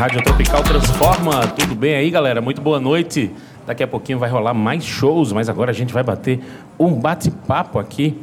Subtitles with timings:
[0.00, 1.46] Rádio Tropical Transforma.
[1.48, 2.40] Tudo bem aí, galera?
[2.40, 3.30] Muito boa noite.
[3.66, 6.40] Daqui a pouquinho vai rolar mais shows, mas agora a gente vai bater
[6.78, 8.16] um bate-papo aqui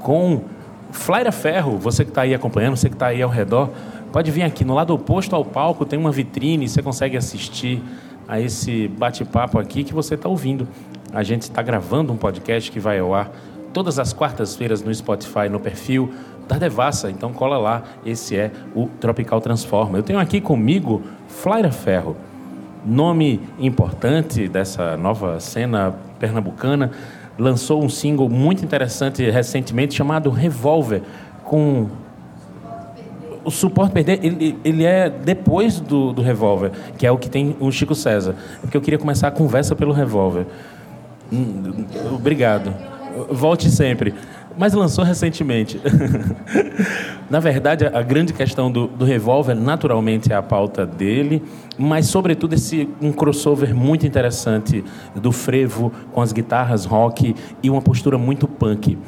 [0.00, 0.42] com
[0.90, 1.78] Flaira Ferro.
[1.78, 3.70] Você que está aí acompanhando, você que está aí ao redor,
[4.12, 7.82] pode vir aqui no lado oposto ao palco, tem uma vitrine, você consegue assistir
[8.28, 10.68] a esse bate-papo aqui que você está ouvindo.
[11.10, 13.30] A gente está gravando um podcast que vai ao ar
[13.72, 16.12] todas as quartas-feiras no Spotify, no perfil
[16.46, 17.10] da Devassa.
[17.10, 19.98] Então cola lá, esse é o Tropical Transforma.
[19.98, 21.02] Eu tenho aqui comigo
[21.40, 22.16] Flaira Ferro,
[22.86, 26.90] nome importante dessa nova cena pernambucana.
[27.38, 31.02] Lançou um single muito interessante recentemente chamado Revolver,
[31.42, 31.88] com
[33.44, 37.54] o suporte perder, ele, ele é depois do, do revólver, que é o que tem
[37.60, 38.34] o Chico César.
[38.60, 40.46] Porque eu queria começar a conversa pelo revólver.
[41.30, 42.72] Hum, obrigado.
[43.30, 44.14] Volte sempre
[44.56, 45.80] mas lançou recentemente.
[47.28, 51.42] Na verdade, a grande questão do, do revólver, naturalmente, é a pauta dele,
[51.78, 54.84] mas, sobretudo, esse um crossover muito interessante
[55.14, 58.98] do frevo com as guitarras rock e uma postura muito punk.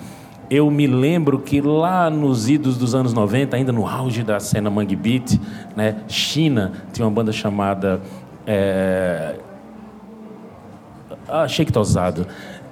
[0.48, 4.70] Eu me lembro que lá nos idos dos anos 90, ainda no auge da cena
[4.70, 5.40] Mangue Beat,
[5.74, 8.00] né, China tinha uma banda chamada
[8.46, 9.34] é...
[11.28, 12.26] ah, Shake Tosado.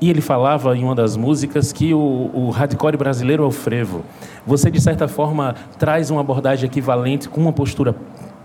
[0.04, 4.04] E ele falava em uma das músicas que o, o hardcore brasileiro é o frevo.
[4.46, 7.96] Você, de certa forma, traz uma abordagem equivalente com uma postura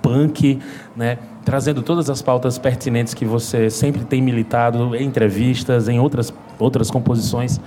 [0.01, 0.57] punk,
[0.95, 1.17] né?
[1.43, 6.89] trazendo todas as pautas pertinentes que você sempre tem militado em entrevistas, em outras, outras
[6.89, 7.59] composições.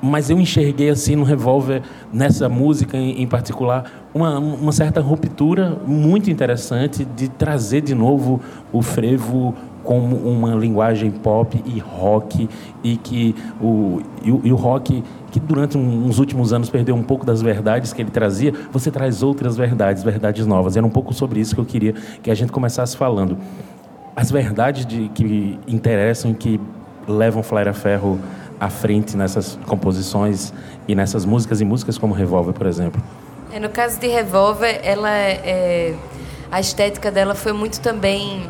[0.00, 1.82] Mas eu enxerguei assim no Revolver,
[2.12, 8.40] nessa música em, em particular, uma, uma certa ruptura muito interessante de trazer de novo
[8.72, 9.52] o frevo
[9.86, 12.48] como uma linguagem pop e rock
[12.82, 17.02] e que o, e o, e o rock que durante uns últimos anos perdeu um
[17.02, 20.76] pouco das verdades que ele trazia, você traz outras verdades, verdades novas.
[20.76, 23.38] Era um pouco sobre isso que eu queria que a gente começasse falando.
[24.14, 26.60] As verdades de, que interessam que
[27.06, 28.18] levam Flaira Ferro
[28.58, 30.52] à frente nessas composições
[30.88, 33.00] e nessas músicas, e músicas como Revolver, por exemplo.
[33.52, 35.94] É, no caso de Revolver, ela é,
[36.50, 38.48] a estética dela foi muito também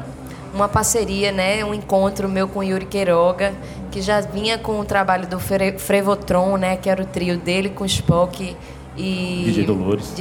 [0.56, 3.52] uma parceria, né, um encontro meu com Yuri Queiroga,
[3.90, 7.84] que já vinha com o trabalho do Frevotron, né, que era o trio dele com
[7.84, 8.56] Spock
[8.96, 10.14] e DJ Dolores.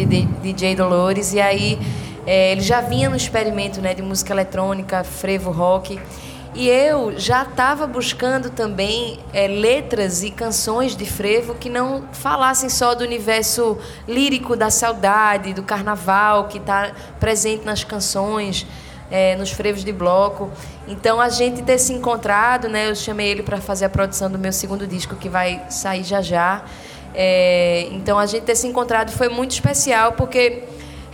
[0.44, 1.80] DJ Dolores e aí
[2.28, 6.00] é, ele já vinha no experimento, né, de música eletrônica, frevo rock.
[6.54, 12.70] E eu já estava buscando também é, letras e canções de frevo que não falassem
[12.70, 18.66] só do universo lírico da saudade, do carnaval, que está presente nas canções,
[19.10, 20.50] é, nos frevos de bloco.
[20.88, 22.90] Então a gente ter se encontrado, né?
[22.90, 26.22] Eu chamei ele para fazer a produção do meu segundo disco que vai sair já
[26.22, 26.64] já.
[27.14, 30.64] É, então a gente ter se encontrado foi muito especial porque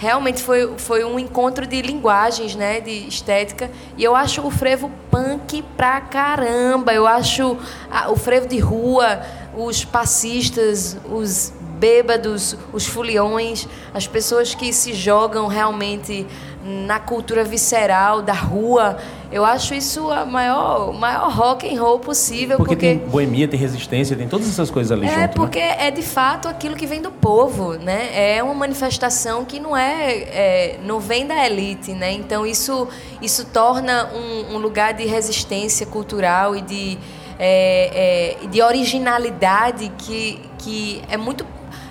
[0.01, 3.69] realmente foi, foi um encontro de linguagens, né, de estética.
[3.95, 6.91] E eu acho o frevo punk pra caramba.
[6.91, 7.55] Eu acho
[7.91, 9.21] a, o frevo de rua,
[9.55, 16.27] os passistas, os bêbados, os fuliões, as pessoas que se jogam realmente
[16.63, 18.99] na cultura visceral da rua.
[19.31, 22.57] Eu acho isso a maior, maior rock and roll possível.
[22.57, 22.95] Porque, porque...
[22.99, 25.21] tem boemia, tem resistência, tem todas essas coisas ali é junto.
[25.21, 25.87] É porque né?
[25.87, 28.09] é de fato aquilo que vem do povo, né?
[28.13, 32.11] É uma manifestação que não é, é não vem da elite, né?
[32.11, 32.87] Então isso
[33.19, 36.99] isso torna um, um lugar de resistência cultural e de
[37.43, 41.43] é, é, de originalidade que que é muito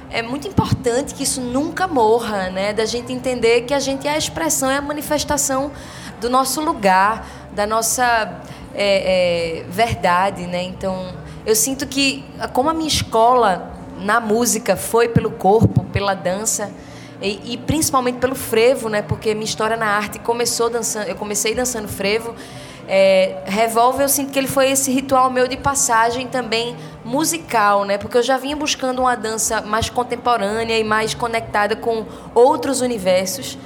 [0.09, 2.72] é muito importante que isso nunca morra, né?
[2.72, 5.72] Da gente entender que a gente é a expressão, é a manifestação
[6.21, 8.41] do nosso lugar, da nossa
[8.75, 10.62] é, é, verdade, né?
[10.62, 11.12] Então,
[11.47, 16.72] eu sinto que, como a minha escola na música foi pelo corpo, pela dança,
[17.22, 19.03] e, e, principalmente pelo frevo, né?
[19.03, 22.34] Porque minha história na arte começou dançando, eu comecei dançando frevo.
[22.93, 27.97] É, Revolve, eu sinto que ele foi esse ritual meu de passagem também musical, né?
[27.97, 32.04] Porque eu já vinha buscando uma dança mais contemporânea e mais conectada com
[32.34, 33.57] outros universos,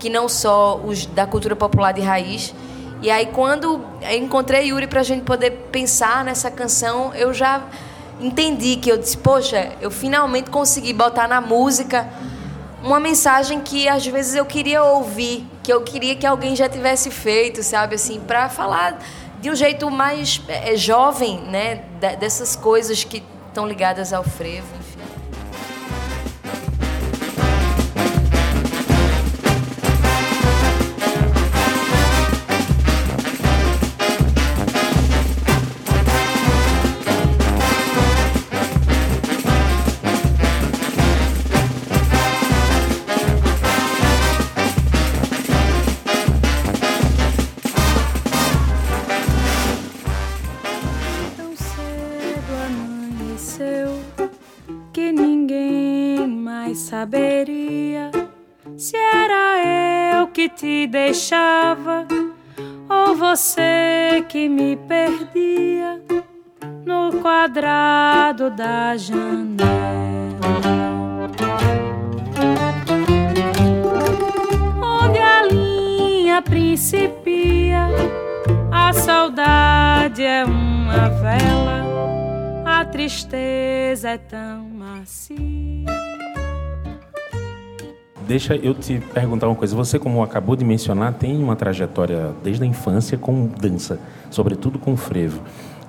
[0.00, 2.52] que não só os da cultura popular de raiz.
[3.00, 3.84] E aí, quando
[4.16, 7.62] encontrei Yuri para a gente poder pensar nessa canção, eu já
[8.20, 12.08] entendi que eu disse, poxa, eu finalmente consegui botar na música
[12.82, 17.10] uma mensagem que às vezes eu queria ouvir, que eu queria que alguém já tivesse
[17.10, 18.98] feito, sabe, assim, para falar
[19.40, 21.84] de um jeito mais é, jovem, né,
[22.18, 24.66] dessas coisas que estão ligadas ao frevo,
[56.92, 58.10] saberia
[58.76, 62.06] se era eu que te deixava
[62.86, 66.02] ou você que me perdia
[66.84, 69.24] no quadrado da janela.
[74.82, 77.86] Onde a linha principia,
[78.70, 81.86] a saudade é uma vela,
[82.66, 86.11] a tristeza é tão macia.
[88.32, 89.76] Deixa eu te perguntar uma coisa.
[89.76, 94.00] Você, como acabou de mencionar, tem uma trajetória desde a infância com dança,
[94.30, 95.42] sobretudo com frevo.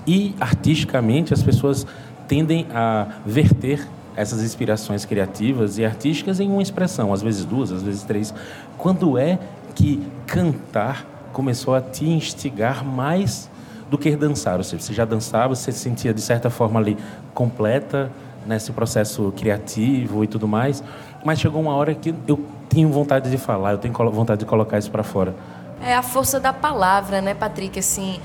[0.05, 1.87] E artisticamente as pessoas
[2.27, 7.81] tendem a verter essas inspirações criativas e artísticas em uma expressão, às vezes duas, às
[7.81, 8.33] vezes três.
[8.77, 9.39] Quando é
[9.73, 13.49] que cantar começou a te instigar mais
[13.89, 14.57] do que dançar?
[14.57, 16.97] Ou seja, você já dançava, você se sentia de certa forma ali
[17.33, 18.11] completa
[18.45, 20.83] nesse processo criativo e tudo mais,
[21.23, 24.77] mas chegou uma hora que eu tinha vontade de falar, eu tenho vontade de colocar
[24.77, 25.35] isso para fora.
[25.81, 27.77] É a força da palavra, né, Patrick?
[27.77, 28.19] Assim,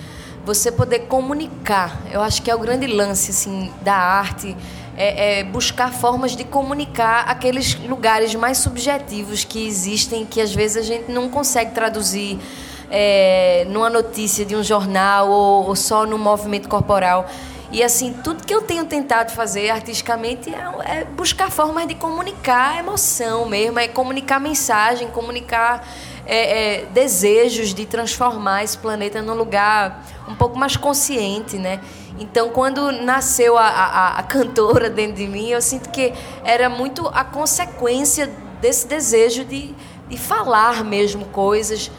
[0.44, 2.00] você poder comunicar.
[2.10, 4.56] Eu acho que é o grande lance assim da arte.
[4.96, 10.76] É, é, buscar formas de comunicar aqueles lugares mais subjetivos que existem, que às vezes
[10.76, 12.36] a gente não consegue traduzir
[12.90, 17.26] é, numa notícia de um jornal ou, ou só no movimento corporal.
[17.70, 22.78] E assim, tudo que eu tenho tentado fazer artisticamente é, é buscar formas de comunicar
[22.78, 25.86] emoção mesmo, é comunicar mensagem, comunicar
[26.26, 31.80] é, é, desejos de transformar esse planeta num lugar um pouco mais consciente, né?
[32.18, 36.12] Então, quando nasceu a, a, a, cantora dentro de mim, eu sinto que
[36.44, 38.30] era muito a consequência
[38.60, 39.74] desse desejo de,
[40.08, 41.90] de falar mesmo coisas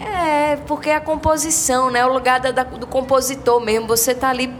[0.00, 2.04] é, porque a composição, né?
[2.06, 3.86] O lugar da, do compositor mesmo.
[3.86, 4.52] Você tá ali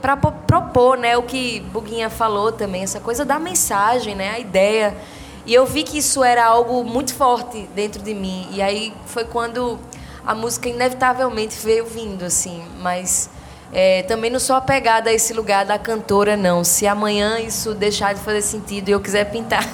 [0.00, 1.16] para propor, né?
[1.16, 4.30] O que Buguinha falou também, essa coisa da mensagem, né?
[4.30, 4.96] A ideia.
[5.44, 8.48] E eu vi que isso era algo muito forte dentro de mim.
[8.50, 9.78] E aí foi quando
[10.24, 12.64] a música inevitavelmente veio vindo, assim.
[12.80, 13.30] Mas
[13.72, 16.64] é, também não sou apegada a esse lugar da cantora, não.
[16.64, 19.64] Se amanhã isso deixar de fazer sentido e eu quiser pintar,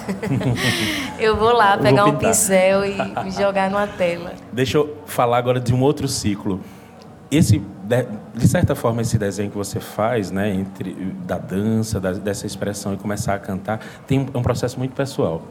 [1.19, 4.33] eu vou lá pegar vou um pincel e me jogar numa tela.
[4.51, 6.59] Deixa eu falar agora de um outro ciclo.
[7.31, 7.63] Esse,
[8.35, 10.93] de certa forma, esse desenho que você faz, né, entre
[11.25, 15.41] da dança, da, dessa expressão e começar a cantar, tem um processo muito pessoal.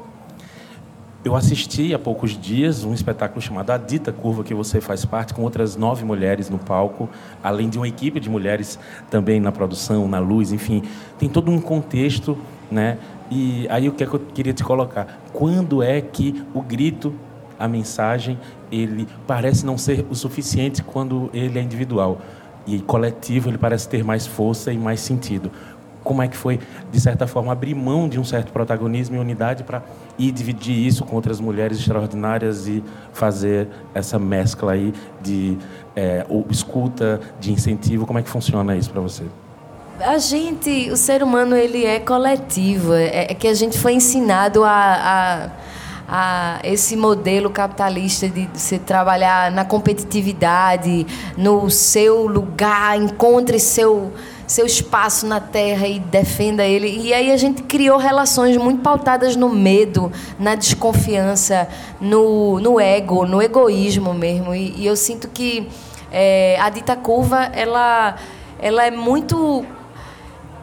[1.24, 5.32] Eu assisti há poucos dias um espetáculo chamado A Dita Curva, que você faz parte,
[5.32, 7.08] com outras nove mulheres no palco,
[7.40, 8.76] além de uma equipe de mulheres
[9.08, 10.82] também na produção, na luz, enfim.
[11.20, 12.36] Tem todo um contexto,
[12.68, 12.98] né?
[13.30, 15.22] E aí o que, é que eu queria te colocar?
[15.32, 17.14] Quando é que o grito,
[17.56, 18.36] a mensagem,
[18.70, 22.20] ele parece não ser o suficiente quando ele é individual?
[22.66, 25.52] E coletivo ele parece ter mais força e mais sentido
[26.02, 26.58] como é que foi,
[26.90, 29.82] de certa forma, abrir mão de um certo protagonismo e unidade para
[30.18, 32.82] ir dividir isso com outras mulheres extraordinárias e
[33.12, 35.56] fazer essa mescla aí de
[35.94, 38.06] é, escuta, de incentivo.
[38.06, 39.24] Como é que funciona isso para você?
[40.00, 42.94] A gente, o ser humano, ele é coletivo.
[42.94, 45.50] É, é que a gente foi ensinado a, a
[46.14, 51.06] a esse modelo capitalista de você trabalhar na competitividade,
[51.38, 54.12] no seu lugar, encontre seu
[54.52, 56.86] seu espaço na terra e defenda ele.
[56.86, 61.66] E aí a gente criou relações muito pautadas no medo, na desconfiança,
[61.98, 64.54] no, no ego, no egoísmo mesmo.
[64.54, 65.66] E, e eu sinto que
[66.10, 68.16] é, a dita curva ela,
[68.60, 69.64] ela é muito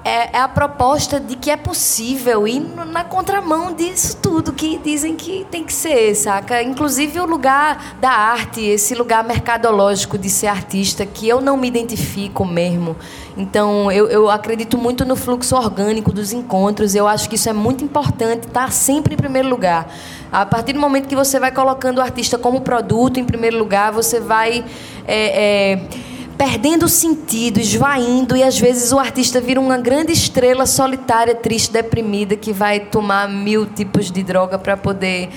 [0.04, 5.16] é, é, a proposta de que é possível ir na contramão disso tudo que dizem
[5.16, 6.64] que tem que ser, saca?
[6.64, 11.68] Inclusive o lugar da arte, esse lugar mercadológico de ser artista, que eu não me
[11.68, 12.96] identifico mesmo.
[13.36, 17.54] Então, eu, eu acredito muito no fluxo orgânico dos encontros, eu acho que isso é
[17.54, 19.94] muito importante, tá sempre em primeiro lugar.
[20.32, 23.92] A partir do momento que você vai colocando o artista como produto em primeiro lugar,
[23.92, 24.64] você vai.
[25.08, 25.88] É, é,
[26.40, 31.74] perdendo o sentido, esvaindo, e às vezes o artista vira uma grande estrela solitária, triste,
[31.74, 35.30] deprimida, que vai tomar mil tipos de droga para poder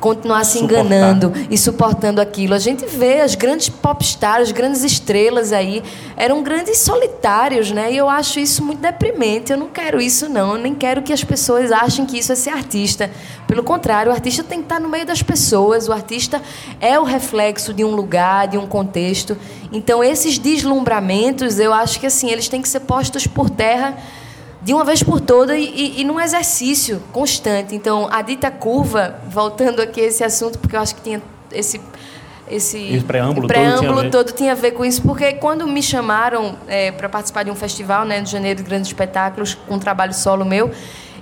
[0.00, 0.84] continuar se Suportar.
[0.84, 2.54] enganando e suportando aquilo.
[2.54, 5.82] A gente vê as grandes popstars, as grandes estrelas aí,
[6.16, 7.92] eram grandes solitários, né?
[7.92, 9.52] E eu acho isso muito deprimente.
[9.52, 10.56] Eu não quero isso, não.
[10.56, 13.10] Eu nem quero que as pessoas achem que isso é ser artista.
[13.46, 15.86] Pelo contrário, o artista tem que estar no meio das pessoas.
[15.86, 16.40] O artista
[16.80, 19.36] é o reflexo de um lugar, de um contexto.
[19.70, 23.96] Então, esses deslumbramentos, eu acho que assim, eles têm que ser postos por terra
[24.62, 27.74] de uma vez por toda e, e, e, num exercício constante.
[27.74, 31.80] Então, a dita curva, voltando aqui a esse assunto, porque eu acho que tinha esse,
[32.48, 34.10] esse Esse preâmbulo todo preâmbulo tinha a ver.
[34.10, 36.56] todo tinha a ver com isso, porque quando me chamaram
[36.98, 40.44] para participar de um festival, né, de janeiro de grandes espetáculos, com um trabalho solo
[40.44, 40.70] meu,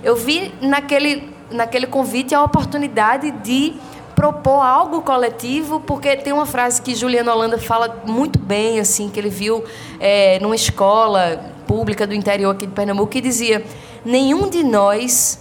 [0.03, 3.73] eu vi naquele, naquele convite a oportunidade de
[4.15, 9.17] propor algo coletivo, porque tem uma frase que Juliano Holanda fala muito bem, assim, que
[9.17, 9.63] ele viu
[9.97, 13.63] é, numa escola pública do interior aqui de Pernambuco, que dizia:
[14.03, 15.37] nenhum de nós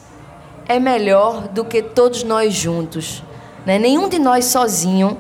[0.69, 3.23] é melhor do que todos nós juntos.
[3.65, 3.79] Né?
[3.79, 5.17] Nenhum de nós sozinho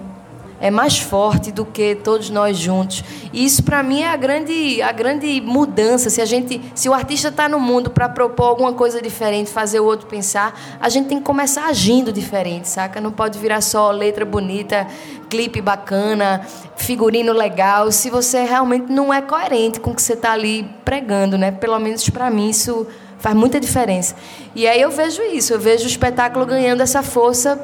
[0.61, 3.05] é mais forte do que todos nós juntos.
[3.33, 6.11] E isso para mim é a grande, a grande mudança.
[6.11, 9.81] Se a gente, se o artista está no mundo para propor alguma coisa diferente, fazer
[9.81, 13.01] o outro pensar, a gente tem que começar agindo diferente, saca?
[13.01, 14.87] Não pode virar só letra bonita,
[15.29, 16.47] clipe bacana,
[16.77, 21.39] figurino legal, se você realmente não é coerente com o que você está ali pregando,
[21.39, 21.51] né?
[21.53, 22.87] Pelo menos para mim isso
[23.19, 24.15] faz muita diferença.
[24.55, 27.59] E aí eu vejo isso, eu vejo o espetáculo ganhando essa força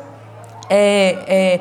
[0.69, 1.61] é, é,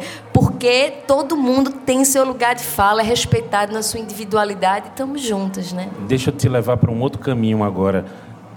[0.63, 5.74] porque todo mundo tem seu lugar de fala, é respeitado na sua individualidade, estamos juntas,
[5.74, 5.89] né?
[6.08, 8.05] Deixa eu te levar para um outro caminho agora.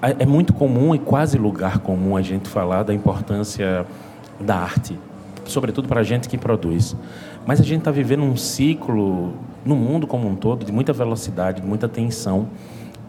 [0.00, 3.84] É é muito comum e quase lugar comum a gente falar da importância
[4.38, 4.96] da arte,
[5.46, 6.94] sobretudo para a gente que produz.
[7.44, 9.32] Mas a gente está vivendo um ciclo
[9.64, 12.46] no mundo como um todo de muita velocidade, de muita tensão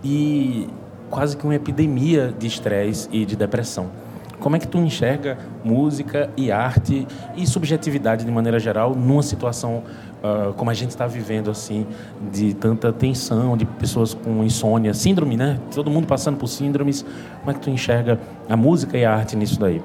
[0.03, 0.67] e
[1.11, 3.91] quase que uma epidemia de estresse e de depressão.
[4.39, 9.83] Como é que tu enxerga música e arte e subjetividade de maneira geral numa situação
[10.23, 11.85] ah, como a gente está vivendo assim
[12.31, 15.59] de tanta tensão, de pessoas com insônia, síndrome, né?
[15.73, 17.05] Todo mundo passando por síndromes.
[17.39, 19.81] Como é que tu enxerga a música e a arte nisso daí?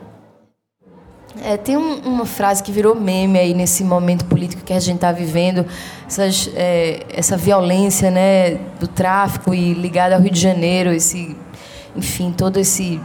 [1.42, 4.96] É, tem um- uma frase que virou meme aí nesse momento político que a gente
[4.96, 5.66] está vivendo,
[6.06, 11.34] essas, é, essa violência né, do tráfico e ligada ao Rio de Janeiro, esse,
[11.96, 13.00] enfim, todo esse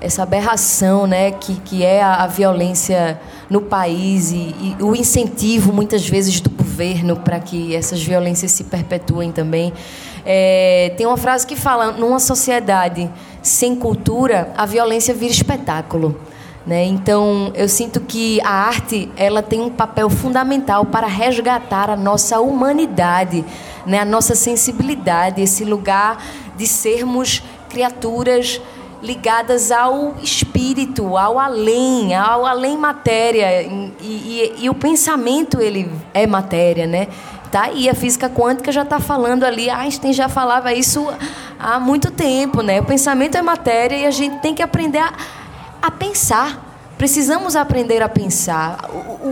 [0.00, 5.72] essa aberração né, que, que é a, a violência no país e, e o incentivo,
[5.72, 9.72] muitas vezes, do governo para que essas violências se perpetuem também.
[10.24, 13.10] É, tem uma frase que fala: numa sociedade
[13.42, 16.18] sem cultura, a violência vira espetáculo.
[16.66, 16.84] Né?
[16.84, 22.38] Então, eu sinto que a arte ela tem um papel fundamental para resgatar a nossa
[22.38, 23.44] humanidade,
[23.86, 23.98] né?
[23.98, 26.22] a nossa sensibilidade, esse lugar
[26.56, 28.60] de sermos criaturas
[29.02, 33.62] ligadas ao espírito, ao além, ao além matéria.
[33.62, 37.08] E, e- e o pensamento ele é matéria, né?
[37.50, 41.04] Tá aí a física quântica já está falando ali, Einstein já falava isso
[41.58, 42.80] há muito tempo, né?
[42.80, 45.12] O pensamento é matéria e a gente tem que aprender a,
[45.82, 46.69] a pensar.
[47.00, 48.78] Precisamos aprender a pensar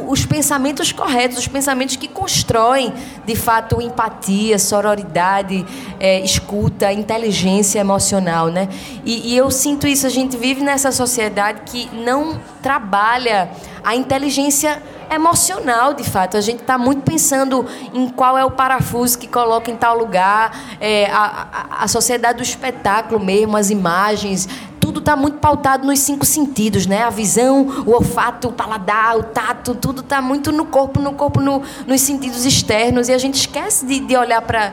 [0.08, 2.94] os pensamentos corretos, os pensamentos que constroem,
[3.26, 5.66] de fato, empatia, sororidade,
[6.00, 8.70] eh, escuta, inteligência emocional, né?
[9.04, 10.06] E, e eu sinto isso.
[10.06, 13.50] A gente vive nessa sociedade que não trabalha
[13.84, 16.38] a inteligência emocional, de fato.
[16.38, 20.78] A gente está muito pensando em qual é o parafuso que coloca em tal lugar,
[20.80, 24.48] eh, a, a, a sociedade do espetáculo mesmo, as imagens,
[24.88, 27.02] tudo está muito pautado nos cinco sentidos, né?
[27.02, 31.42] A visão, o olfato, o paladar, o tato, tudo está muito no corpo, no corpo,
[31.42, 34.72] no- nos sentidos externos e a gente esquece de, de olhar para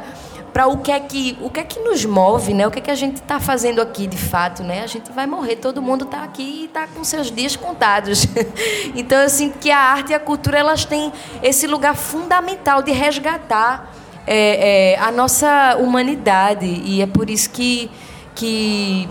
[0.54, 2.66] para o que é que o que é que nos move, né?
[2.66, 4.84] O que é que a gente está fazendo aqui de fato, né?
[4.84, 8.26] A gente vai morrer, todo mundo está aqui e está com seus dias contados.
[8.96, 11.12] então eu sinto que a arte e a cultura elas têm
[11.44, 13.94] esse lugar fundamental de resgatar
[14.26, 17.92] é, é, a nossa humanidade e é por isso que
[18.34, 19.08] que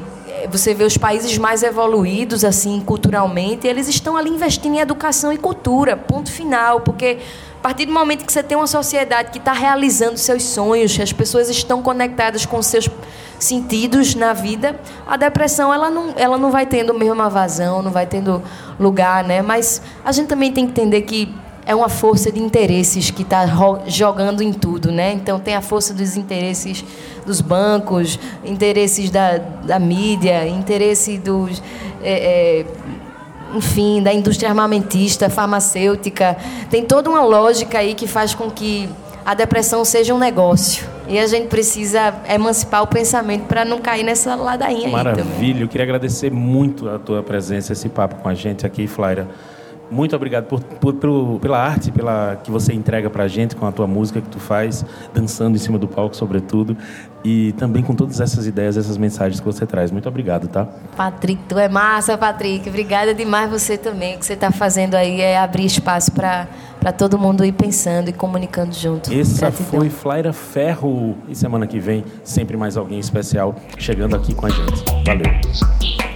[0.50, 5.38] você vê os países mais evoluídos assim culturalmente, eles estão ali investindo em educação e
[5.38, 7.18] cultura, ponto final, porque
[7.58, 11.12] a partir do momento que você tem uma sociedade que está realizando seus sonhos, as
[11.12, 12.88] pessoas estão conectadas com seus
[13.38, 17.90] sentidos na vida, a depressão ela não, ela não vai tendo mesmo uma vazão, não
[17.90, 18.42] vai tendo
[18.78, 19.42] lugar, né?
[19.42, 21.34] Mas a gente também tem que entender que
[21.66, 23.46] é uma força de interesses que está
[23.86, 25.12] jogando em tudo, né?
[25.12, 26.84] Então tem a força dos interesses
[27.24, 31.62] dos bancos, interesses da, da mídia, interesse dos,
[32.02, 32.66] é, é,
[33.56, 36.36] enfim, da indústria armamentista, farmacêutica.
[36.70, 38.88] Tem toda uma lógica aí que faz com que
[39.24, 40.86] a depressão seja um negócio.
[41.08, 44.92] E a gente precisa emancipar o pensamento para não cair nessa ladainha aí.
[44.92, 49.28] Maravilha, eu queria agradecer muito a tua presença, esse papo com a gente aqui, Flaira.
[49.90, 53.70] Muito obrigado por, por- pelo- pela arte pela, que você entrega pra gente, com a
[53.72, 56.76] tua música que tu faz, dançando em cima do palco, sobretudo,
[57.22, 59.90] e também com todas essas ideias, essas mensagens que você traz.
[59.90, 60.66] Muito obrigado, tá?
[60.96, 62.68] Patrick, tu é massa, Patrick.
[62.68, 64.16] Obrigada demais você também.
[64.16, 66.46] O que você está fazendo aí é abrir espaço para
[66.98, 69.12] todo mundo ir pensando e comunicando junto.
[69.12, 69.66] Essa Gratidão.
[69.80, 71.16] foi Flaira Ferro.
[71.28, 74.84] E semana que vem, sempre mais alguém especial chegando aqui com a gente.
[75.06, 76.13] Valeu.